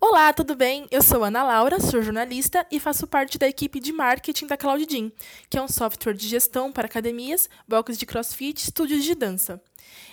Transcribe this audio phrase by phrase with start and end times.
[0.00, 0.86] Olá, tudo bem?
[0.92, 5.12] Eu sou Ana Laura, sou jornalista e faço parte da equipe de marketing da CloudGym,
[5.50, 9.60] que é um software de gestão para academias, blocos de crossfit, estúdios de dança.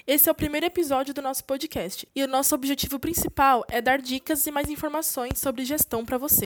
[0.08, 4.02] Esse é o primeiro episódio do nosso podcast e o nosso objetivo principal é dar
[4.02, 6.46] dicas e mais informações sobre gestão para você.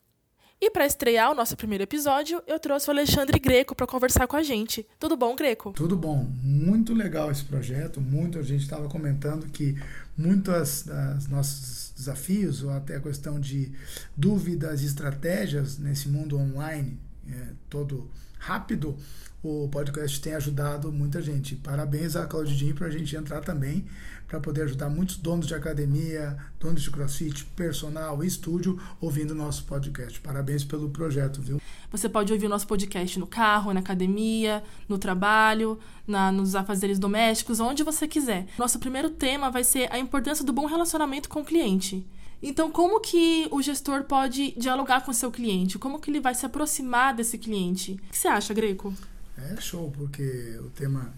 [0.62, 4.36] E para estrear o nosso primeiro episódio, eu trouxe o Alexandre Greco para conversar com
[4.36, 4.86] a gente.
[5.00, 5.72] Tudo bom, Greco?
[5.72, 6.28] Tudo bom.
[6.44, 8.02] Muito legal esse projeto.
[8.02, 9.82] Muito a gente estava comentando que
[10.18, 10.86] muitos
[11.30, 13.72] nossos desafios ou até a questão de
[14.18, 18.98] dúvidas e estratégias nesse mundo online é, todo rápido,
[19.44, 21.56] o podcast tem ajudado muita gente.
[21.56, 23.86] Parabéns a Claudinho para a gente entrar também
[24.30, 29.64] para poder ajudar muitos donos de academia, donos de crossfit, personal, estúdio, ouvindo o nosso
[29.64, 30.22] podcast.
[30.22, 31.60] Parabéns pelo projeto, viu?
[31.92, 37.00] Você pode ouvir o nosso podcast no carro, na academia, no trabalho, na, nos afazeres
[37.00, 38.46] domésticos, onde você quiser.
[38.60, 42.06] Nosso primeiro tema vai ser a importância do bom relacionamento com o cliente.
[42.42, 45.80] Então, como que o gestor pode dialogar com o seu cliente?
[45.80, 47.94] Como que ele vai se aproximar desse cliente?
[47.94, 48.94] O que você acha, Greco?
[49.36, 51.12] É show, porque o tema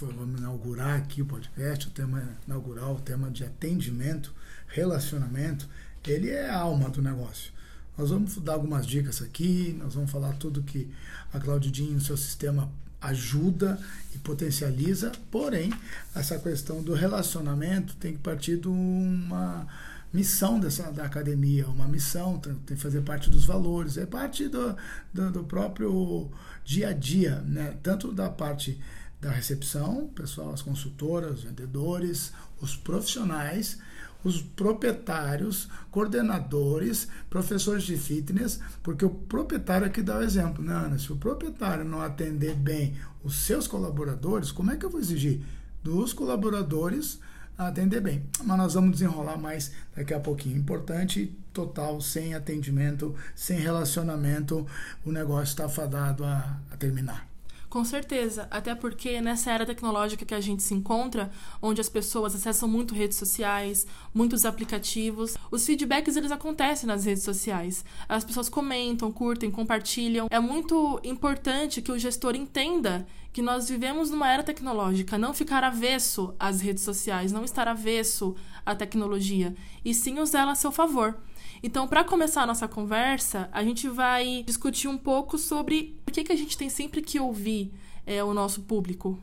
[0.00, 4.32] vamos inaugurar aqui o podcast, o tema inaugural, o tema de atendimento,
[4.66, 5.68] relacionamento,
[6.06, 7.52] ele é a alma do negócio.
[7.96, 10.88] Nós vamos dar algumas dicas aqui, nós vamos falar tudo que
[11.32, 13.78] a Claudidinho, o seu sistema ajuda
[14.14, 15.72] e potencializa, porém,
[16.14, 19.66] essa questão do relacionamento tem que partir de uma
[20.12, 24.76] missão dessa, da academia, uma missão, tem que fazer parte dos valores, é parte do,
[25.12, 26.30] do, do próprio
[26.64, 27.76] dia a dia, né?
[27.82, 28.78] tanto da parte
[29.22, 33.78] da recepção, pessoal, as consultoras, os vendedores, os profissionais,
[34.24, 40.98] os proprietários, coordenadores, professores de fitness, porque o proprietário que dá o exemplo, né, Ana?
[40.98, 45.40] Se o proprietário não atender bem os seus colaboradores, como é que eu vou exigir
[45.84, 47.20] dos colaboradores
[47.56, 48.24] atender bem?
[48.42, 50.58] Mas nós vamos desenrolar mais daqui a pouquinho.
[50.58, 54.66] Importante, total, sem atendimento, sem relacionamento,
[55.04, 57.31] o negócio está fadado a, a terminar.
[57.72, 61.30] Com certeza, até porque nessa era tecnológica que a gente se encontra,
[61.62, 67.22] onde as pessoas acessam muito redes sociais, muitos aplicativos, os feedbacks eles acontecem nas redes
[67.22, 67.82] sociais.
[68.06, 70.26] As pessoas comentam, curtem, compartilham.
[70.30, 75.64] É muito importante que o gestor entenda que nós vivemos numa era tecnológica, não ficar
[75.64, 79.54] avesso às redes sociais, não estar avesso à tecnologia,
[79.84, 81.16] e sim usá-la a seu favor.
[81.62, 86.24] Então, para começar a nossa conversa, a gente vai discutir um pouco sobre por que,
[86.24, 87.72] que a gente tem sempre que ouvir
[88.04, 89.18] é, o nosso público.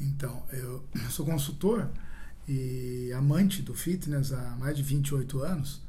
[0.00, 1.90] Então, eu sou consultor
[2.46, 5.80] e amante do fitness há mais de 28 anos.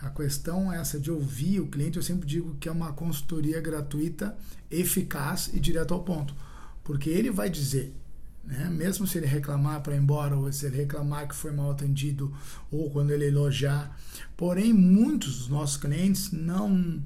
[0.00, 3.60] A questão é essa de ouvir o cliente, eu sempre digo que é uma consultoria
[3.60, 4.36] gratuita,
[4.70, 6.34] eficaz e direto ao ponto.
[6.84, 7.94] Porque ele vai dizer
[8.44, 8.68] né?
[8.70, 12.34] Mesmo se ele reclamar para ir embora, ou se ele reclamar que foi mal atendido,
[12.70, 13.96] ou quando ele elogiar.
[14.36, 17.02] Porém, muitos dos nossos clientes não.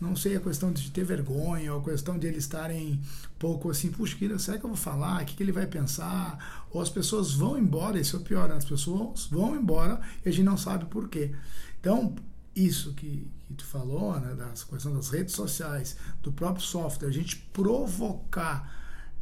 [0.00, 3.00] Não sei a questão de ter vergonha, ou a questão de eles estarem
[3.36, 5.20] pouco assim, puxa, será que eu vou falar?
[5.20, 6.66] O que, ele vai pensar?
[6.70, 8.54] Ou as pessoas vão embora, isso é o pior, né?
[8.54, 11.34] as pessoas vão embora e a gente não sabe por quê.
[11.80, 12.14] Então,
[12.54, 17.12] isso que, que tu falou, né, da questão das redes sociais, do próprio software, a
[17.12, 18.77] gente provocar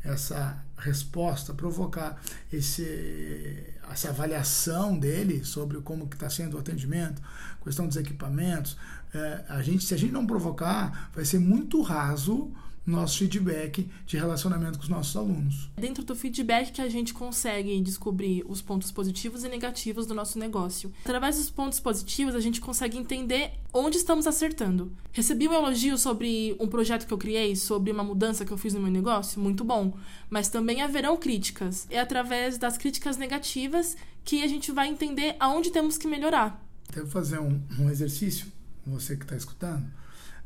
[0.07, 2.21] essa resposta, provocar
[2.53, 7.21] esse, essa avaliação dele sobre como que está sendo o atendimento,
[7.65, 8.77] questão dos equipamentos.
[9.13, 12.53] É, a gente, se a gente não provocar, vai ser muito raso
[12.87, 15.69] nosso feedback de relacionamento com os nossos alunos.
[15.77, 20.39] Dentro do feedback que a gente consegue descobrir os pontos positivos e negativos do nosso
[20.39, 20.93] negócio.
[21.05, 24.93] Através dos pontos positivos, a gente consegue entender onde estamos acertando.
[25.13, 28.73] Recebi um elogio sobre um projeto que eu criei, sobre uma mudança que eu fiz
[28.73, 29.97] no meu negócio, muito bom.
[30.31, 31.87] Mas também haverão críticas.
[31.91, 36.65] É através das críticas negativas que a gente vai entender aonde temos que melhorar.
[36.93, 38.47] Devo fazer um, um exercício,
[38.87, 39.85] você que está escutando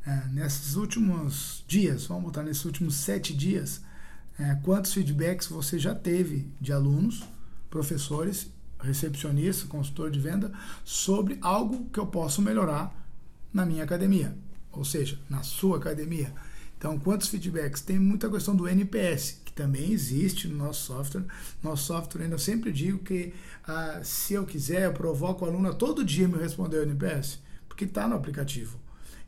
[0.06, 3.82] é, nesses últimos dias, vamos botar nesses últimos sete dias,
[4.38, 7.22] é, quantos feedbacks você já teve de alunos,
[7.68, 8.50] professores,
[8.80, 10.50] recepcionista, consultor de venda,
[10.84, 12.94] sobre algo que eu posso melhorar
[13.52, 14.36] na minha academia,
[14.72, 16.32] ou seja, na sua academia.
[16.78, 17.82] Então, quantos feedbacks?
[17.82, 21.26] Tem muita questão do NPS, que também existe no nosso software.
[21.62, 23.34] Nosso software, ainda eu sempre digo que
[23.68, 27.38] ah, se eu quiser, eu provoco o aluno a todo dia me responder o NPS,
[27.68, 28.79] porque está no aplicativo.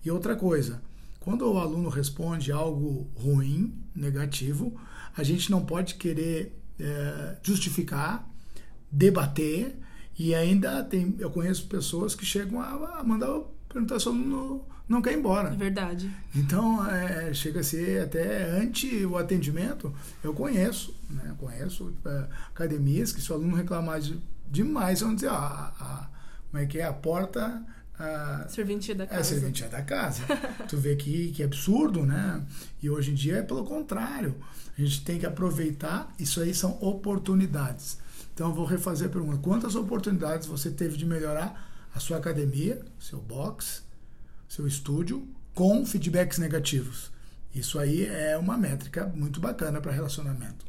[0.04, 0.82] E outra coisa,
[1.20, 4.78] quando o aluno responde algo ruim, negativo,
[5.16, 8.28] a gente não pode querer é, justificar,
[8.90, 9.76] debater
[10.18, 14.64] e ainda tem, eu conheço pessoas que chegam a, a mandar perguntar se o aluno
[14.88, 15.48] não quer ir embora.
[15.48, 16.10] É verdade.
[16.34, 19.94] Então, é, chega a ser até antes o atendimento.
[20.22, 21.34] Eu conheço, né?
[21.38, 24.20] conheço é, academias que se o aluno reclamar de,
[24.50, 26.10] demais, vão dizer, ah, a,
[26.50, 27.64] como é que é, a porta
[28.48, 29.20] serventia da casa.
[29.20, 30.22] É, serventia da casa.
[30.68, 32.44] tu vê que, que é absurdo, né?
[32.82, 34.34] E hoje em dia é pelo contrário.
[34.76, 37.98] A gente tem que aproveitar, isso aí são oportunidades.
[38.34, 42.80] Então eu vou refazer a pergunta: quantas oportunidades você teve de melhorar a sua academia,
[42.98, 43.82] seu box,
[44.48, 47.10] seu estúdio, com feedbacks negativos?
[47.54, 50.64] Isso aí é uma métrica muito bacana para relacionamento.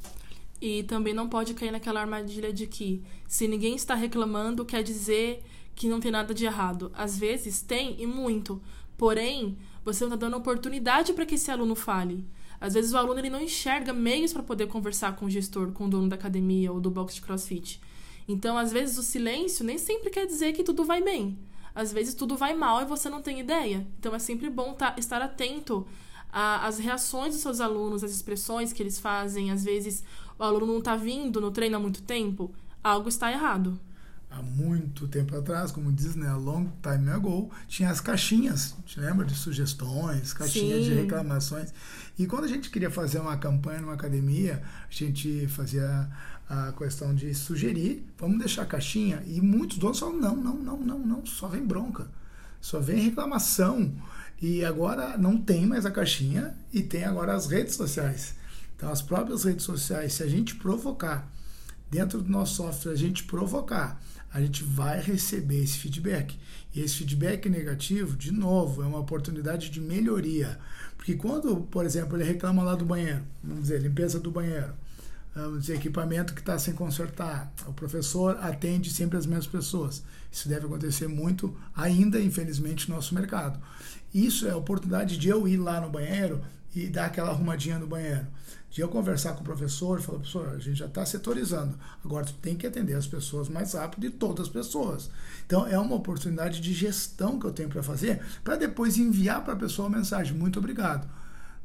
[0.62, 5.44] E também não pode cair naquela armadilha de que se ninguém está reclamando, quer dizer
[5.75, 6.92] que não tem nada de errado.
[6.94, 8.62] Às vezes tem e muito.
[8.98, 12.25] Porém, você não está dando oportunidade para que esse aluno fale.
[12.60, 15.86] Às vezes o aluno ele não enxerga meios para poder conversar com o gestor, com
[15.86, 17.81] o dono da academia ou do box de crossfit.
[18.25, 21.38] Então, às vezes, o silêncio nem sempre quer dizer que tudo vai bem.
[21.75, 23.86] Às vezes, tudo vai mal e você não tem ideia.
[24.00, 25.86] Então, é sempre bom tá, estar atento
[26.31, 29.52] às reações dos seus alunos, às expressões que eles fazem.
[29.52, 30.06] Às vezes,
[30.40, 32.54] o aluno não está vindo no treino há muito tempo.
[32.81, 33.78] Algo está errado
[34.33, 39.00] há muito tempo atrás, como diz, né, a long time ago, tinha as caixinhas, te
[39.00, 40.89] lembra de sugestões, caixinhas Sim.
[40.89, 41.74] de reclamações.
[42.18, 46.09] E quando a gente queria fazer uma campanha numa academia, a gente fazia
[46.50, 50.77] a questão de sugerir, vamos deixar a caixinha, e muitos donos falam, não, não, não,
[50.77, 52.07] não, não, só vem bronca,
[52.59, 53.94] só vem reclamação.
[54.41, 58.36] E agora não tem mais a caixinha e tem agora as redes sociais.
[58.75, 61.31] Então, as próprias redes sociais, se a gente provocar,
[61.94, 64.00] dentro do nosso software, a gente provocar
[64.34, 66.36] a gente vai receber esse feedback.
[66.74, 70.57] E esse feedback negativo, de novo, é uma oportunidade de melhoria.
[70.98, 74.74] Porque quando, por exemplo, ele reclama lá do banheiro, vamos dizer, limpeza do banheiro,
[75.36, 80.04] vamos dizer, equipamento que está sem consertar, o professor atende sempre as mesmas pessoas.
[80.31, 83.60] Isso deve acontecer muito ainda, infelizmente, no nosso mercado.
[84.12, 86.42] Isso é a oportunidade de eu ir lá no banheiro
[86.75, 88.25] e dar aquela arrumadinha no banheiro
[88.74, 92.25] de eu conversar com o professor e falar, professor, a gente já está setorizando, agora
[92.25, 95.12] tu tem que atender as pessoas mais rápido e todas as pessoas.
[95.46, 99.54] Então é uma oportunidade de gestão que eu tenho para fazer, para depois enviar para
[99.54, 101.08] a pessoa a mensagem, muito obrigado.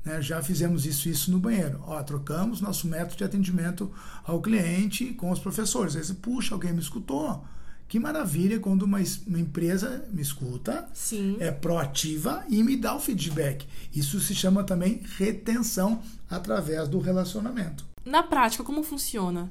[0.05, 1.83] Né, já fizemos isso isso no banheiro.
[1.87, 3.91] Ó, trocamos nosso método de atendimento
[4.23, 5.97] ao cliente com os professores.
[5.97, 7.43] Aí você, puxa, alguém me escutou.
[7.89, 11.39] Que maravilha quando uma, uma empresa me escuta, Sim.
[11.41, 13.67] é proativa e me dá o feedback.
[13.95, 17.87] Isso se chama também retenção através do relacionamento.
[18.05, 19.51] Na prática, como funciona?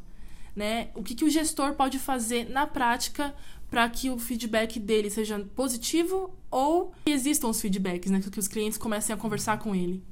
[0.55, 0.89] Né?
[0.93, 3.33] O que, que o gestor pode fazer na prática
[3.71, 8.21] para que o feedback dele seja positivo ou que existam os feedbacks, né?
[8.21, 10.03] que os clientes comecem a conversar com ele?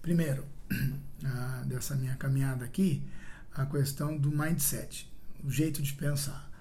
[0.00, 0.44] Primeiro,
[1.66, 3.00] dessa minha caminhada aqui,
[3.54, 5.08] a questão do mindset,
[5.44, 6.51] o jeito de pensar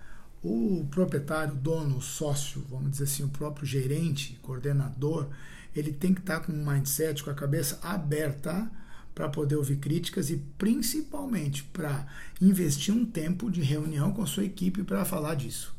[0.44, 5.30] o proprietário, dono, sócio, vamos dizer assim, o próprio gerente, coordenador,
[5.76, 8.70] ele tem que estar com um mindset, com a cabeça aberta
[9.14, 12.08] para poder ouvir críticas e principalmente para
[12.42, 15.76] investir um tempo de reunião com a sua equipe para falar disso.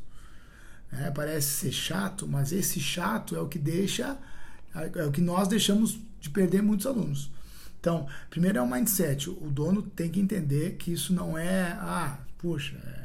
[0.91, 4.17] É, parece ser chato, mas esse chato é o que deixa,
[4.95, 7.31] é o que nós deixamos de perder muitos alunos.
[7.79, 9.29] Então, primeiro é o mindset.
[9.29, 13.02] O dono tem que entender que isso não é, ah, puxa, é,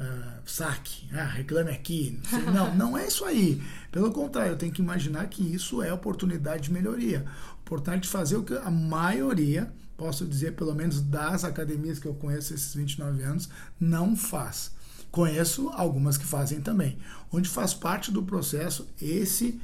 [0.00, 2.20] uh, saque, ah, reclame aqui.
[2.32, 3.62] Não, não, não é isso aí.
[3.92, 7.24] Pelo contrário, eu tenho que imaginar que isso é oportunidade de melhoria.
[7.60, 12.14] Oportunidade de fazer o que a maioria, posso dizer, pelo menos das academias que eu
[12.14, 13.48] conheço esses 29 anos,
[13.78, 14.72] não faz.
[15.10, 16.98] Conheço algumas que fazem também,
[17.32, 19.60] onde faz parte do processo esse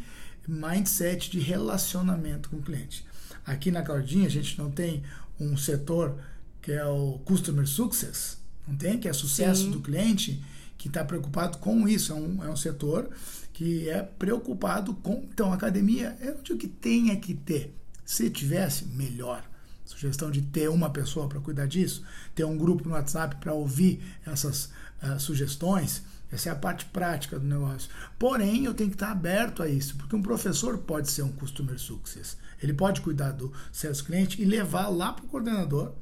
[0.47, 3.05] mindset de relacionamento com o cliente.
[3.45, 5.03] Aqui na Claudinha a gente não tem
[5.39, 6.19] um setor
[6.61, 8.99] que é o Customer Success, não tem?
[8.99, 9.71] Que é sucesso Sim.
[9.71, 10.43] do cliente,
[10.77, 12.13] que está preocupado com isso.
[12.13, 13.09] É um, é um setor
[13.53, 15.25] que é preocupado com.
[15.33, 17.75] Então, a academia, eu não digo que tenha que ter.
[18.05, 19.43] Se tivesse, melhor.
[19.85, 22.03] Sugestão de ter uma pessoa para cuidar disso,
[22.35, 24.67] ter um grupo no WhatsApp para ouvir essas
[25.01, 26.03] uh, sugestões.
[26.31, 27.89] Essa é a parte prática do negócio.
[28.19, 31.79] Porém, eu tenho que estar aberto a isso, porque um professor pode ser um customer
[31.79, 32.37] success.
[32.61, 35.93] Ele pode cuidar do seu cliente e levar lá para o coordenador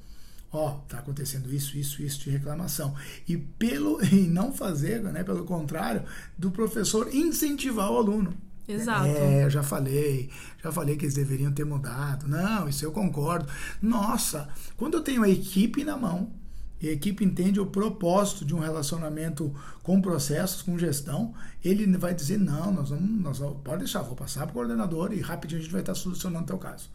[0.58, 2.94] ó, tá acontecendo isso, isso, isso de reclamação.
[3.28, 6.04] E pelo e não fazer, né, pelo contrário,
[6.36, 8.34] do professor incentivar o aluno.
[8.66, 9.06] Exato.
[9.06, 10.30] É, eu já falei,
[10.62, 12.26] já falei que eles deveriam ter mudado.
[12.26, 13.46] Não, isso eu concordo.
[13.82, 16.32] Nossa, quando eu tenho a equipe na mão,
[16.80, 21.32] e a equipe entende o propósito de um relacionamento com processos, com gestão,
[21.64, 25.12] ele vai dizer, não, nós vamos, nós vamos pode deixar, vou passar para o coordenador
[25.12, 26.90] e rapidinho a gente vai estar solucionando o teu caso.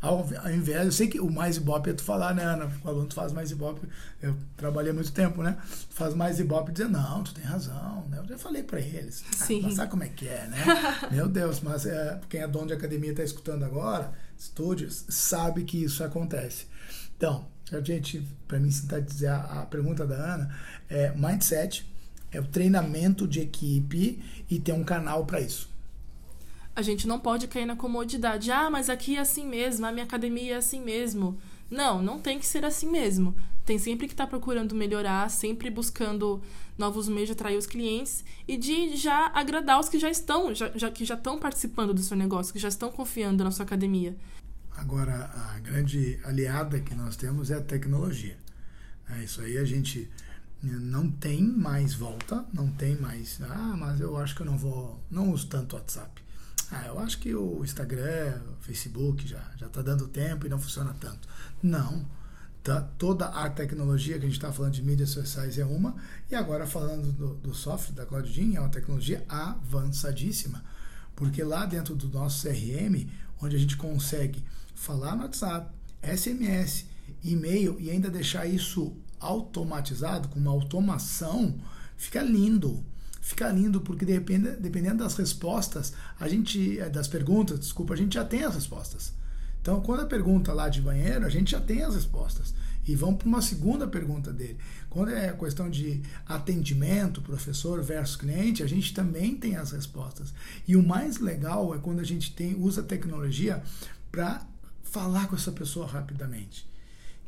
[0.00, 2.70] Ao, ao invés, eu sei que o mais ibope é tu falar, né, Ana?
[2.84, 3.80] O aluno faz mais ibope,
[4.22, 5.56] eu trabalhei muito tempo, né?
[5.90, 8.18] Tu faz mais ibope e dizer, não, tu tem razão, né?
[8.18, 9.24] Eu já falei para eles.
[9.28, 9.64] Ah, Sim.
[9.66, 10.64] Ah, sabe como é que é, né?
[11.10, 15.82] Meu Deus, mas é, quem é dono de academia está escutando agora, estúdios, sabe que
[15.82, 16.66] isso acontece.
[17.16, 20.56] Então, a gente, para mim sintetizar a, pergunta da Ana,
[20.88, 21.90] é mindset,
[22.30, 25.68] é o treinamento de equipe e ter um canal para isso.
[26.78, 28.52] A gente não pode cair na comodidade.
[28.52, 31.36] Ah, mas aqui é assim mesmo, a minha academia é assim mesmo.
[31.68, 33.34] Não, não tem que ser assim mesmo.
[33.64, 36.40] Tem sempre que estar tá procurando melhorar, sempre buscando
[36.78, 40.70] novos meios de atrair os clientes e de já agradar os que já estão, já,
[40.72, 44.16] já, que já estão participando do seu negócio, que já estão confiando na sua academia.
[44.76, 48.38] Agora, a grande aliada que nós temos é a tecnologia.
[49.10, 50.08] É, isso aí a gente
[50.62, 53.40] não tem mais volta, não tem mais.
[53.42, 56.27] Ah, mas eu acho que eu não vou, não uso tanto WhatsApp.
[56.70, 60.58] Ah, eu acho que o Instagram, o Facebook já já está dando tempo e não
[60.58, 61.28] funciona tanto.
[61.62, 62.06] Não.
[62.62, 65.96] Tá, toda a tecnologia que a gente está falando de mídias sociais é uma,
[66.30, 70.62] e agora falando do, do software da CloudGen, é uma tecnologia avançadíssima,
[71.16, 73.08] porque lá dentro do nosso CRM,
[73.40, 74.44] onde a gente consegue
[74.74, 75.72] falar no WhatsApp,
[76.02, 76.84] SMS,
[77.22, 81.58] e-mail e ainda deixar isso automatizado, com uma automação,
[81.96, 82.84] fica lindo.
[83.28, 88.14] Fica lindo porque depende, dependendo das respostas, a gente eh, das perguntas, desculpa, a gente
[88.14, 89.12] já tem as respostas.
[89.60, 92.54] Então, quando a pergunta lá de banheiro, a gente já tem as respostas.
[92.86, 94.56] E vamos para uma segunda pergunta dele.
[94.88, 100.32] Quando é questão de atendimento, professor versus cliente, a gente também tem as respostas.
[100.66, 103.62] E o mais legal é quando a gente tem, usa a tecnologia
[104.10, 104.40] para
[104.82, 106.66] falar com essa pessoa rapidamente.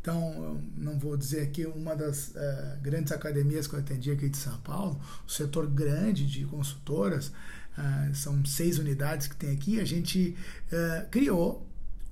[0.00, 4.37] Então, não vou dizer aqui uma das uh, grandes academias que eu atendi aqui de
[4.38, 9.85] São Paulo, o setor grande de consultoras, uh, são seis unidades que tem aqui, a
[9.85, 10.35] gente
[10.73, 11.66] uh, criou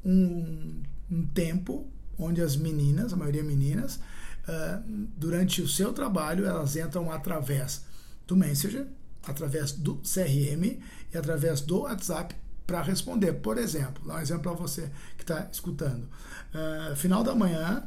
[0.04, 4.00] um, um, tempo onde as meninas, a maioria meninas,
[5.18, 7.85] durante o seu trabalho, elas entram através
[8.26, 8.87] do Messenger,
[9.23, 10.80] através do CRM
[11.12, 12.35] e através do WhatsApp
[12.68, 13.32] para responder.
[13.32, 16.06] Por exemplo, dá um exemplo para você que está escutando.
[16.54, 17.82] Uh, final da manhã,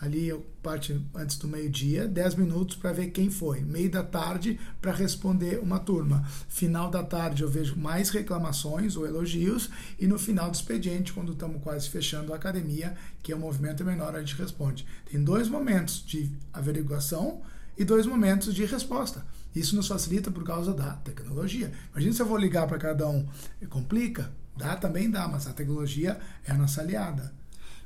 [0.00, 3.60] ali parte antes do meio-dia, 10 minutos para ver quem foi.
[3.60, 6.26] Meio da tarde para responder uma turma.
[6.48, 11.32] Final da tarde eu vejo mais reclamações ou elogios e no final do expediente, quando
[11.32, 14.84] estamos quase fechando a academia, que é um movimento menor, a gente responde.
[15.08, 17.40] Tem dois momentos de averiguação
[17.78, 19.24] e dois momentos de resposta.
[19.54, 21.72] Isso nos facilita por causa da tecnologia.
[21.92, 23.26] Imagina se eu vou ligar para cada um.
[23.68, 24.32] Complica?
[24.56, 27.32] Dá, também dá, mas a tecnologia é a nossa aliada.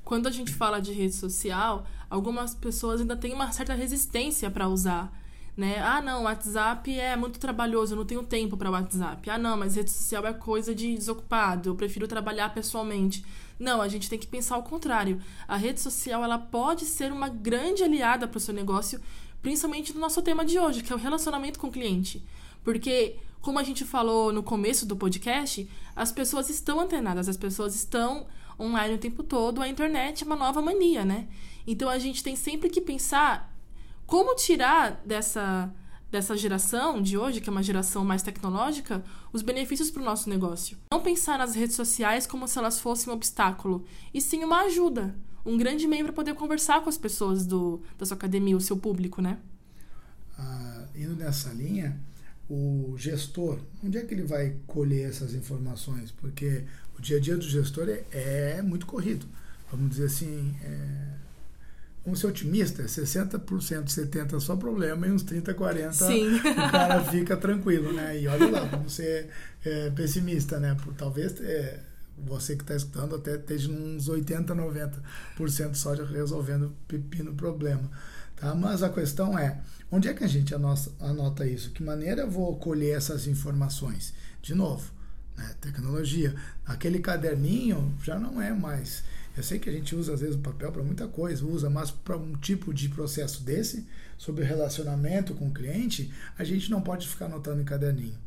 [0.05, 4.69] Quando a gente fala de rede social, algumas pessoas ainda têm uma certa resistência para
[4.69, 5.13] usar.
[5.55, 5.81] Né?
[5.81, 9.29] Ah, não, WhatsApp é muito trabalhoso, eu não tenho tempo para WhatsApp.
[9.29, 13.25] Ah, não, mas rede social é coisa de desocupado, eu prefiro trabalhar pessoalmente.
[13.59, 15.21] Não, a gente tem que pensar ao contrário.
[15.49, 19.01] A rede social ela pode ser uma grande aliada para o seu negócio,
[19.43, 22.25] principalmente no nosso tema de hoje, que é o relacionamento com o cliente.
[22.63, 27.75] Porque, como a gente falou no começo do podcast, as pessoas estão antenadas, as pessoas
[27.75, 28.27] estão
[28.59, 31.29] online o tempo todo, a internet é uma nova mania, né?
[31.67, 33.55] Então a gente tem sempre que pensar
[34.07, 35.73] como tirar dessa
[36.11, 40.31] dessa geração de hoje, que é uma geração mais tecnológica, os benefícios para o nosso
[40.31, 40.79] negócio.
[40.91, 45.15] Não pensar nas redes sociais como se elas fossem um obstáculo, e sim uma ajuda
[45.45, 48.77] um grande meio para poder conversar com as pessoas do, da sua academia, o seu
[48.77, 49.39] público, né?
[50.39, 51.99] Ah, indo nessa linha,
[52.49, 56.11] o gestor, onde é que ele vai colher essas informações?
[56.11, 56.65] Porque
[56.99, 58.05] o dia a dia do gestor é,
[58.59, 59.27] é muito corrido.
[59.71, 61.09] Vamos dizer assim, é,
[62.05, 63.41] vamos ser otimista, 60%,
[63.85, 66.37] 70% só problema e uns 30%, 40% Sim.
[66.37, 68.19] o cara fica tranquilo, né?
[68.19, 69.29] E olha lá, vamos ser
[69.65, 70.75] é, pessimista, né?
[70.83, 71.81] Por, talvez é,
[72.27, 77.91] você que está escutando até esteja uns 80, 90% só de resolvendo pepino problema.
[78.37, 78.55] Tá?
[78.55, 79.61] Mas a questão é,
[79.91, 81.71] onde é que a gente anota, isso?
[81.71, 84.15] Que maneira eu vou colher essas informações?
[84.41, 84.93] De novo,
[85.37, 85.55] né?
[85.61, 86.35] tecnologia.
[86.65, 89.03] Aquele caderninho já não é mais.
[89.37, 91.91] Eu sei que a gente usa às vezes o papel para muita coisa, usa, mas
[91.91, 97.09] para um tipo de processo desse, sobre relacionamento com o cliente, a gente não pode
[97.09, 98.19] ficar anotando em caderninho.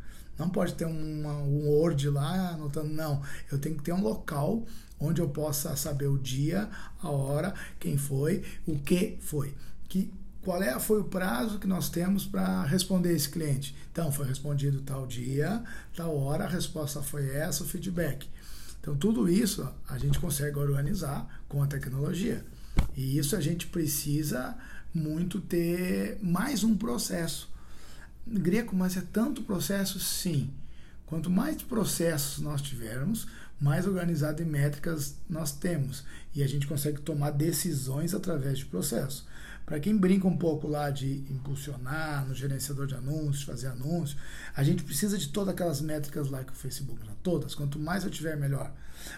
[0.41, 3.21] Não pode ter uma, um Word lá anotando, não.
[3.51, 4.65] Eu tenho que ter um local
[4.99, 6.67] onde eu possa saber o dia,
[6.99, 9.53] a hora, quem foi, o que foi.
[9.87, 13.75] Que, qual é, foi o prazo que nós temos para responder esse cliente.
[13.91, 15.63] Então, foi respondido tal dia,
[15.95, 18.27] tal hora, a resposta foi essa, o feedback.
[18.79, 22.43] Então, tudo isso a gente consegue organizar com a tecnologia.
[22.97, 24.57] E isso a gente precisa
[24.91, 27.50] muito ter mais um processo
[28.27, 29.99] greco, mas é tanto processo?
[29.99, 30.51] Sim.
[31.05, 33.27] Quanto mais processos nós tivermos,
[33.59, 36.03] mais organizado em métricas nós temos.
[36.33, 39.27] E a gente consegue tomar decisões através de processo.
[39.71, 44.19] Para quem brinca um pouco lá de impulsionar no gerenciador de anúncios, fazer anúncios,
[44.53, 47.55] a gente precisa de todas aquelas métricas lá que o Facebook dá, todas.
[47.55, 48.69] Quanto mais eu tiver, melhor.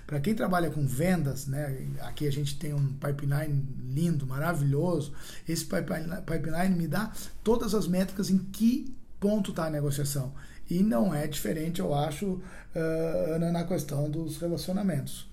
[0.06, 5.12] Para quem trabalha com vendas, né, aqui a gente tem um pipeline lindo, maravilhoso.
[5.50, 7.12] Esse pipeline, me dá
[7.44, 10.36] todas as métricas em que ponto está a negociação.
[10.70, 15.28] E não é diferente, eu acho, uh, na questão dos relacionamentos.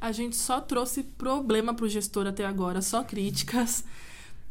[0.00, 3.84] A gente só trouxe problema para o gestor até agora, só críticas.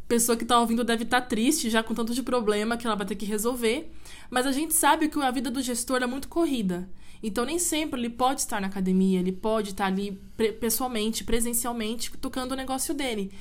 [0.07, 2.95] Pessoa que está ouvindo deve estar tá triste já com tanto de problema que ela
[2.95, 3.91] vai ter que resolver.
[4.29, 6.89] Mas a gente sabe que a vida do gestor é muito corrida.
[7.21, 10.21] Então, nem sempre ele pode estar na academia, ele pode estar ali
[10.59, 13.31] pessoalmente, presencialmente, tocando o negócio dele.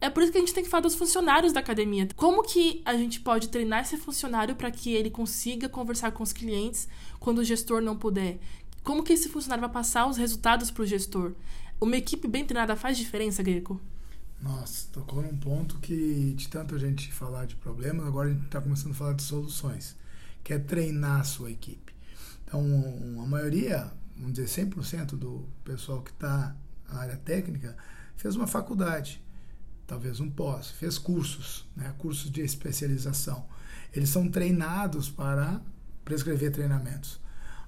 [0.00, 2.08] É por isso que a gente tem que falar dos funcionários da academia.
[2.16, 6.32] Como que a gente pode treinar esse funcionário para que ele consiga conversar com os
[6.32, 6.88] clientes
[7.18, 8.38] quando o gestor não puder?
[8.84, 11.34] Como que esse funcionário vai passar os resultados para o gestor?
[11.80, 13.80] Uma equipe bem treinada faz diferença, Greco?
[14.42, 18.60] Nossa, tocou num ponto que de tanta gente falar de problemas, agora a gente está
[18.60, 19.96] começando a falar de soluções,
[20.42, 21.94] que é treinar a sua equipe.
[22.44, 22.60] Então,
[23.22, 26.56] a maioria, vamos dizer, 100% do pessoal que está
[26.88, 27.76] na área técnica
[28.16, 29.22] fez uma faculdade,
[29.86, 33.46] talvez um pós, fez cursos, né, cursos de especialização.
[33.94, 35.62] Eles são treinados para
[36.04, 37.20] prescrever treinamentos.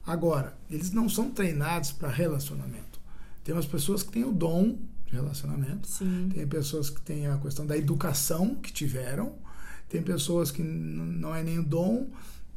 [0.04, 3.00] Agora, eles não são treinados para relacionamento.
[3.44, 4.76] Tem umas pessoas que têm o dom
[5.14, 6.28] relacionamento, Sim.
[6.32, 9.34] tem pessoas que têm a questão da educação que tiveram,
[9.88, 12.08] tem pessoas que não é nem o dom,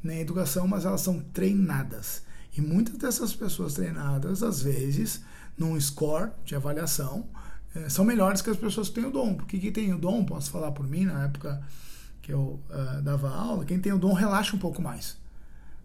[0.03, 2.23] nem educação, mas elas são treinadas.
[2.57, 5.21] E muitas dessas pessoas treinadas, às vezes,
[5.57, 7.27] num score de avaliação,
[7.75, 9.35] é, são melhores que as pessoas que têm o dom.
[9.35, 11.61] Porque quem tem o dom, posso falar por mim, na época
[12.21, 15.17] que eu uh, dava aula, quem tem o dom relaxa um pouco mais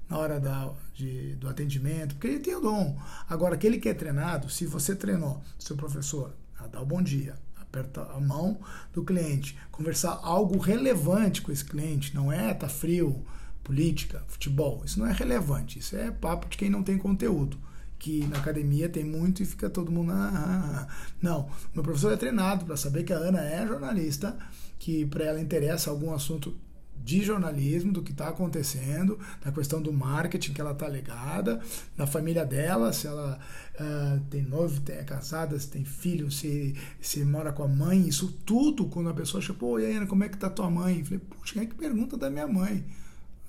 [0.08, 2.98] na hora da, de, do atendimento, porque ele tem o dom.
[3.28, 7.34] Agora, aquele que é treinado, se você treinou seu professor a dar o bom dia,
[7.60, 8.60] aperta a mão
[8.92, 13.24] do cliente, conversar algo relevante com esse cliente, não é tá frio,
[13.62, 14.82] política, futebol.
[14.84, 15.78] Isso não é relevante.
[15.78, 17.58] Isso é papo de quem não tem conteúdo.
[17.98, 20.10] Que na academia tem muito e fica todo mundo.
[20.12, 21.12] Ah, ah, ah.
[21.20, 21.48] Não.
[21.72, 24.36] Meu professor é treinado para saber que a Ana é jornalista,
[24.78, 26.56] que para ela interessa algum assunto
[27.04, 31.60] de jornalismo, do que está acontecendo, da questão do marketing que ela está ligada,
[31.96, 33.38] da família dela, se ela
[33.74, 38.06] uh, tem noivo, tem, é casada, se tem filho, se, se mora com a mãe,
[38.06, 40.70] isso tudo, quando a pessoa chega, pô, e aí, Ana, como é que tá tua
[40.70, 41.00] mãe?
[41.00, 42.84] Eu falei, puxa, quem é que pergunta da minha mãe?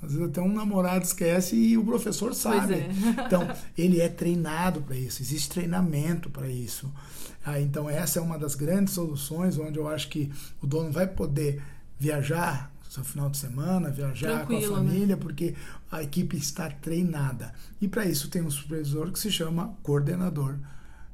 [0.02, 2.74] Às vezes até um namorado esquece e o professor sabe.
[2.74, 2.90] É.
[3.26, 6.92] então, ele é treinado para isso, existe treinamento para isso.
[7.46, 11.08] Ah, então, essa é uma das grandes soluções onde eu acho que o dono vai
[11.08, 11.62] poder
[12.00, 14.90] viajar no final de semana, viajar Tranquilo, com a né?
[14.90, 15.22] família, né?
[15.22, 15.56] porque
[15.92, 17.54] a equipe está treinada.
[17.82, 20.58] E para isso tem um supervisor que se chama coordenador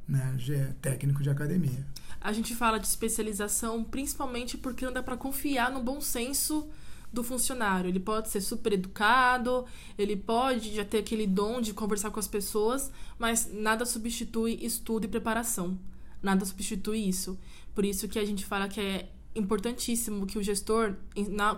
[0.07, 1.85] né, técnico de academia.
[2.19, 6.67] A gente fala de especialização principalmente porque não dá para confiar no bom senso
[7.11, 7.89] do funcionário.
[7.89, 9.65] Ele pode ser super educado,
[9.97, 15.05] ele pode já ter aquele dom de conversar com as pessoas, mas nada substitui estudo
[15.05, 15.79] e preparação.
[16.21, 17.39] Nada substitui isso.
[17.73, 20.95] Por isso que a gente fala que é importantíssimo que o gestor,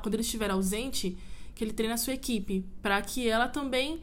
[0.02, 1.18] quando ele estiver ausente,
[1.56, 4.02] que ele treine a sua equipe, para que ela também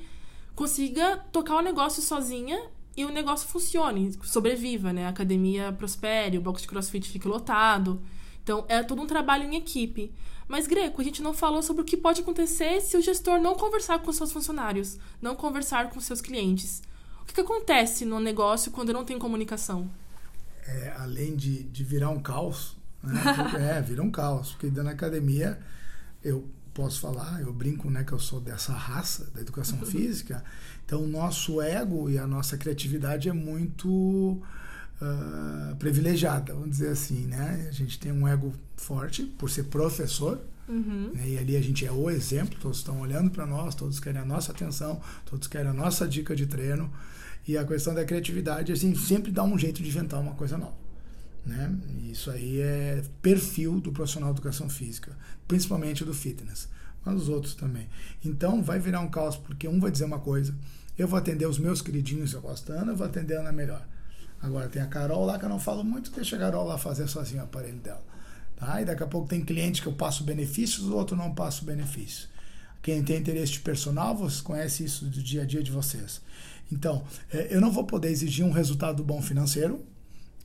[0.54, 2.60] consiga tocar o negócio sozinha
[2.96, 5.06] e o negócio funcione, sobreviva, né?
[5.06, 8.02] A academia prospere, o box de crossfit fique lotado.
[8.42, 10.12] Então, é todo um trabalho em equipe.
[10.48, 13.54] Mas, Greco, a gente não falou sobre o que pode acontecer se o gestor não
[13.54, 16.82] conversar com seus funcionários, não conversar com seus clientes.
[17.22, 19.90] O que, que acontece no negócio quando não tem comunicação?
[20.66, 23.76] É, além de, de virar um caos, né?
[23.78, 24.52] é, vira um caos.
[24.52, 25.58] Porque da academia,
[26.22, 30.44] eu posso falar, eu brinco né, que eu sou dessa raça da educação física,
[30.86, 37.26] então o nosso ego e a nossa criatividade é muito uh, privilegiada, vamos dizer assim,
[37.26, 37.66] né?
[37.68, 41.10] A gente tem um ego forte por ser professor, uhum.
[41.14, 41.28] né?
[41.30, 44.24] e ali a gente é o exemplo, todos estão olhando para nós, todos querem a
[44.24, 46.88] nossa atenção, todos querem a nossa dica de treino,
[47.46, 50.77] e a questão da criatividade, assim, sempre dá um jeito de inventar uma coisa nova.
[51.48, 51.74] Né?
[52.12, 55.16] Isso aí é perfil do profissional de educação física,
[55.48, 56.68] principalmente do fitness,
[57.02, 57.88] mas os outros também.
[58.22, 60.54] Então vai virar um caos, porque um vai dizer uma coisa,
[60.98, 63.82] eu vou atender os meus queridinhos, eu gosto Ana, eu vou atender a Ana melhor.
[64.42, 67.08] Agora tem a Carol lá que eu não falo muito, deixa a Carol lá fazer
[67.08, 68.04] sozinho o aparelho dela.
[68.54, 68.82] Tá?
[68.82, 72.28] E daqui a pouco tem cliente que eu passo benefícios, o outro não passo benefícios.
[72.82, 76.20] Quem tem interesse de personal, vocês conhecem isso do dia a dia de vocês.
[76.70, 79.82] Então, é, eu não vou poder exigir um resultado bom financeiro,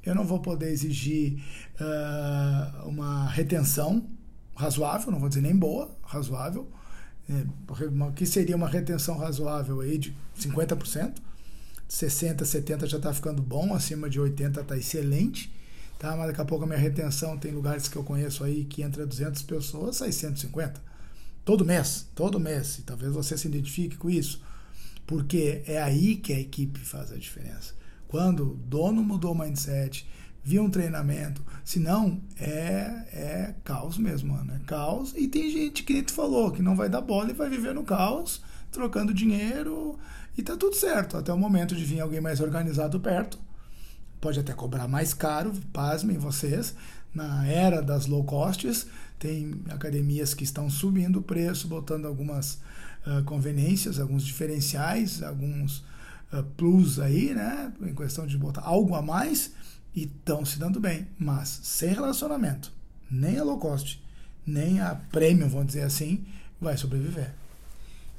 [0.06, 1.42] eu não vou poder exigir
[1.80, 4.10] uh, uma retenção
[4.56, 6.70] razoável, não vou dizer nem boa, razoável.
[7.30, 11.16] É, que seria uma retenção razoável aí de 50%?
[11.88, 15.54] 60, 70 já está ficando bom, acima de 80 está excelente.
[16.00, 16.18] Tá?
[16.18, 19.06] Mas daqui a pouco a minha retenção tem lugares que eu conheço aí que entra
[19.06, 20.82] 200 pessoas, sai 150.
[21.46, 22.80] Todo mês, todo mês.
[22.80, 24.42] E talvez você se identifique com isso.
[25.06, 27.74] Porque é aí que a equipe faz a diferença.
[28.13, 30.08] Quando o dono mudou o mindset,
[30.43, 34.54] viu um treinamento, senão é, é caos mesmo, mano.
[34.54, 35.15] É caos.
[35.17, 37.73] E tem gente que nem tu falou, que não vai dar bola e vai viver
[37.73, 38.39] no caos
[38.71, 39.97] trocando dinheiro
[40.38, 43.39] e tá tudo certo, até o momento de vir alguém mais organizado perto.
[44.21, 46.76] Pode até cobrar mais caro, pasmem vocês.
[47.15, 48.86] Na era das low costs,
[49.17, 52.62] tem academias que estão subindo o preço, botando algumas
[53.08, 55.84] uh, conveniências, alguns diferenciais, alguns
[56.41, 57.72] plus aí, né?
[57.82, 59.54] Em questão de botar algo a mais
[59.96, 61.08] e estão se dando bem.
[61.19, 62.72] Mas sem relacionamento,
[63.12, 64.02] nem a low cost,
[64.46, 66.26] nem a premium, vamos dizer assim,
[66.60, 67.34] vai sobreviver.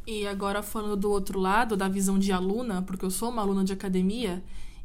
[0.06, 3.64] E agora falando do outro lado, da visão de aluna, porque eu sou uma aluna
[3.64, 4.42] de academia,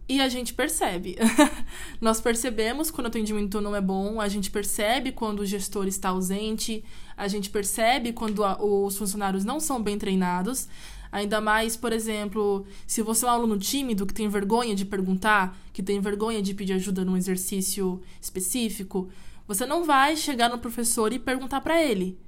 [0.07, 1.17] e a gente percebe.
[2.01, 6.09] Nós percebemos quando o atendimento não é bom, a gente percebe quando o gestor está
[6.09, 6.83] ausente,
[7.15, 10.67] a gente percebe quando a, os funcionários não são bem treinados.
[11.11, 15.57] Ainda mais, por exemplo, se você é um aluno tímido que tem vergonha de perguntar,
[15.73, 19.09] que tem vergonha de pedir ajuda num exercício específico,
[19.47, 22.19] você não vai chegar no professor e perguntar para ele.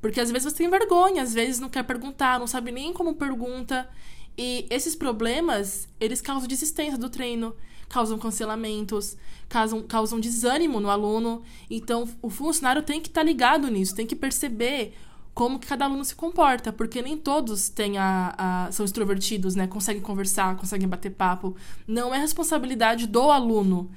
[0.00, 3.14] Porque às vezes você tem vergonha, às vezes não quer perguntar, não sabe nem como
[3.14, 3.88] pergunta.
[4.36, 7.56] E esses problemas, eles causam desistência do treino,
[7.88, 9.16] causam cancelamentos,
[9.48, 11.42] causam, causam desânimo no aluno.
[11.68, 14.94] Então, o funcionário tem que estar tá ligado nisso, tem que perceber
[15.38, 18.34] como que cada aluno se comporta, porque nem todos têm a,
[18.66, 19.68] a, são extrovertidos, né?
[19.68, 21.54] Conseguem conversar, conseguem bater papo.
[21.86, 23.88] Não é responsabilidade do aluno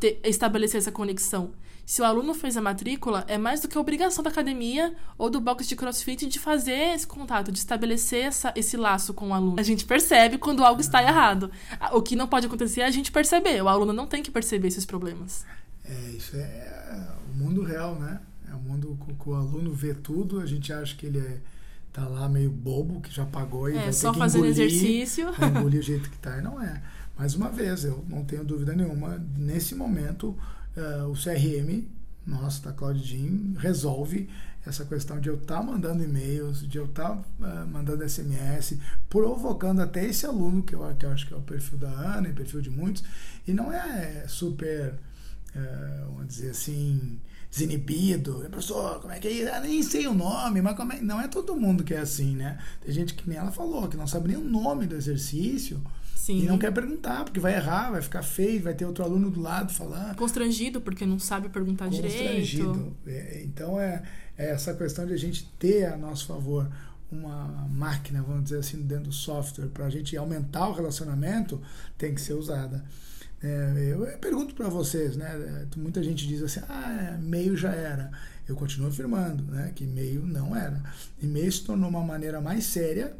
[0.00, 1.52] ter, estabelecer essa conexão
[1.86, 5.40] se o aluno fez a matrícula, é mais do que obrigação da academia ou do
[5.40, 9.58] box de crossfit de fazer esse contato, de estabelecer essa, esse laço com o aluno.
[9.58, 11.50] A gente percebe quando algo está errado.
[11.92, 13.62] O que não pode acontecer é a gente perceber.
[13.62, 15.46] O aluno não tem que perceber esses problemas.
[15.82, 18.20] É, isso é o mundo real, né?
[18.68, 21.40] É o mundo que o aluno vê tudo, a gente acha que ele é
[21.92, 24.62] tá lá meio bobo, que já pagou e é, vai só ter que fazendo engolir,
[24.62, 25.32] exercício.
[25.32, 26.82] Vai engolir o jeito que tá, e não é.
[27.16, 30.36] Mais uma vez, eu não tenho dúvida nenhuma, nesse momento
[30.76, 31.88] uh, o CRM
[32.28, 34.28] nosso da CloudGym resolve
[34.66, 38.78] essa questão de eu estar tá mandando e-mails, de eu estar tá, uh, mandando SMS,
[39.08, 42.28] provocando até esse aluno, que eu, que eu acho que é o perfil da Ana
[42.28, 43.02] e perfil de muitos,
[43.46, 44.92] e não é super,
[45.56, 47.18] uh, vamos dizer assim,
[47.50, 48.46] desinibido.
[48.50, 49.48] Professor, como é que é isso?
[49.48, 51.00] Eu nem sei o nome, mas como é?
[51.00, 52.58] não é todo mundo que é assim, né?
[52.84, 55.82] Tem gente que nem ela falou, que não sabe nem o nome do exercício,
[56.28, 56.42] Sim.
[56.42, 59.40] E não quer perguntar, porque vai errar, vai ficar feio, vai ter outro aluno do
[59.40, 60.14] lado falar.
[60.14, 62.72] Constrangido, porque não sabe perguntar Constrangido.
[62.74, 62.96] direito.
[63.06, 64.02] É, então é,
[64.36, 66.70] é essa questão de a gente ter a nosso favor
[67.10, 71.62] uma máquina, vamos dizer assim, dentro do software, para a gente aumentar o relacionamento,
[71.96, 72.84] tem que ser usada.
[73.42, 75.26] É, eu, eu, pergunto para vocês, né?
[75.26, 78.10] É, muita gente diz assim, ah, e-mail já era.
[78.48, 80.82] Eu continuo afirmando né, que e-mail não era.
[81.22, 83.14] E-mail se tornou uma maneira mais séria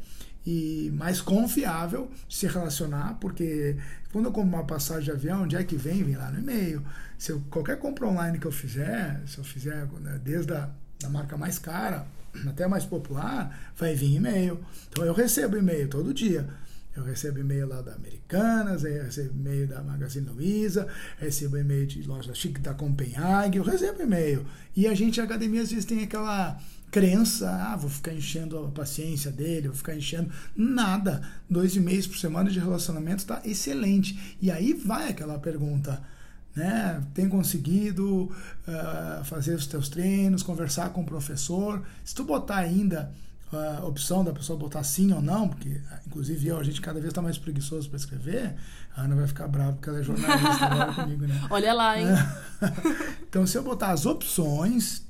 [0.47, 3.77] e mais confiável se relacionar, porque
[4.11, 6.03] quando eu compro uma passagem de avião, onde é que vem?
[6.03, 6.83] Vem lá no e-mail.
[7.19, 11.09] Se eu, qualquer compra online que eu fizer, se eu fizer né, desde a da
[11.09, 12.07] marca mais cara
[12.47, 14.61] até mais popular, vai vir e-mail.
[14.91, 16.49] Então eu recebo e-mail todo dia.
[16.99, 22.03] Eu recebo e-mail lá da Americanas, eu recebo e-mail da Magazine Luiza, recebo e-mail de
[22.03, 24.45] loja chique da Copenhague, eu recebo e-mail.
[24.75, 26.59] E a gente, a academia, às vezes tem aquela
[26.91, 30.29] crença, ah, vou ficar enchendo a paciência dele, vou ficar enchendo.
[30.57, 31.23] Nada.
[31.49, 34.37] Dois e meses por semana de relacionamento está excelente.
[34.43, 36.03] E aí vai aquela pergunta.
[36.57, 37.01] Né?
[37.15, 41.81] Tem conseguido uh, fazer os teus treinos, conversar com o professor.
[42.05, 43.15] Se tu botar ainda
[43.53, 47.11] a opção da pessoa botar sim ou não, porque inclusive eu, a gente cada vez
[47.13, 48.55] está mais preguiçoso para escrever,
[48.95, 51.41] a Ana vai ficar brava porque ela é jornalista agora comigo, né?
[51.49, 52.09] Olha lá, hein?
[53.27, 55.07] então, se eu botar as opções,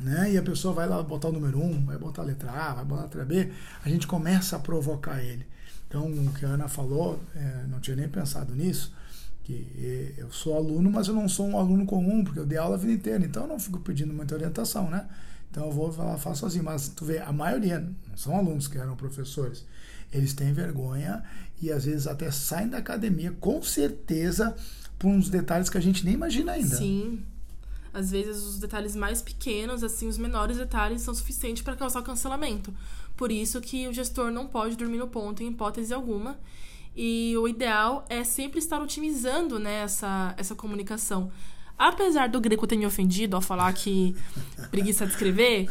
[0.00, 0.32] né?
[0.32, 2.74] E a pessoa vai lá botar o número 1, um, vai botar a letra A,
[2.74, 3.52] vai botar a letra B,
[3.84, 5.46] a gente começa a provocar ele.
[5.86, 8.92] Então, o que a Ana falou, é, não tinha nem pensado nisso,
[9.44, 12.76] que eu sou aluno, mas eu não sou um aluno comum, porque eu dei aula
[12.76, 15.06] a vida inteira, então eu não fico pedindo muita orientação, né?
[15.54, 18.76] Então eu vou falar, faço sozinho, mas tu vê, a maioria não são alunos que
[18.76, 19.64] eram professores.
[20.12, 21.22] Eles têm vergonha
[21.62, 24.56] e às vezes até saem da academia com certeza
[24.98, 26.76] por uns detalhes que a gente nem imagina ainda.
[26.76, 27.22] Sim.
[27.92, 32.74] Às vezes os detalhes mais pequenos, assim, os menores detalhes são suficientes para causar cancelamento.
[33.16, 36.36] Por isso que o gestor não pode dormir no ponto em hipótese alguma.
[36.96, 41.30] E o ideal é sempre estar otimizando né, essa, essa comunicação.
[41.78, 44.14] Apesar do Greco ter me ofendido ao falar que
[44.70, 45.68] preguiça de escrever,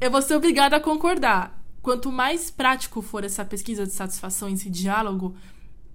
[0.00, 1.58] eu vou ser obrigada a concordar.
[1.82, 5.34] Quanto mais prático for essa pesquisa de satisfação, esse diálogo,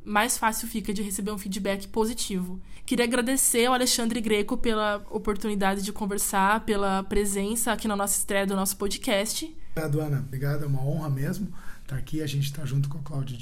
[0.04, 2.60] mais fácil fica de receber um feedback positivo.
[2.86, 8.46] Queria agradecer ao Alexandre Greco pela oportunidade de conversar, pela presença aqui na nossa estreia
[8.46, 9.56] do nosso podcast.
[9.72, 10.20] Obrigado, Ana.
[10.20, 11.48] Obrigado, é uma honra mesmo
[11.82, 12.22] estar aqui.
[12.22, 13.38] A gente está junto com o Claudio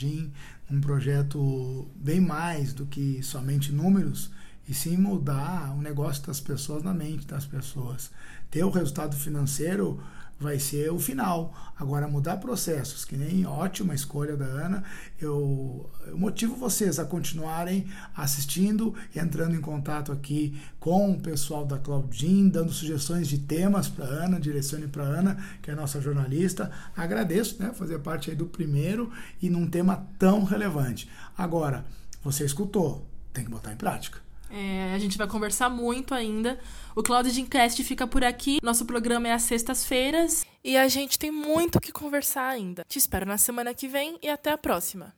[0.70, 4.32] um projeto bem mais do que somente números,
[4.72, 8.10] e sim mudar o negócio das pessoas na mente das pessoas.
[8.50, 10.02] Ter o resultado financeiro
[10.40, 11.54] vai ser o final.
[11.78, 14.82] Agora, mudar processos, que nem ótima escolha da Ana,
[15.20, 21.78] eu, eu motivo vocês a continuarem assistindo, entrando em contato aqui com o pessoal da
[21.78, 26.72] Claudine, dando sugestões de temas para Ana, direcione para Ana, que é nossa jornalista.
[26.96, 31.10] Agradeço né, fazer parte aí do primeiro e num tema tão relevante.
[31.38, 31.84] Agora,
[32.24, 34.31] você escutou, tem que botar em prática.
[34.54, 36.60] É, a gente vai conversar muito ainda.
[36.96, 38.60] O Cloud Gincast fica por aqui.
[38.62, 40.46] Nosso programa é às sextas-feiras.
[40.64, 42.84] E a gente tem muito o que conversar ainda.
[42.88, 45.14] Te espero na semana que vem e até a próxima.